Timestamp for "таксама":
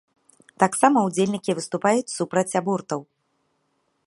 0.63-0.97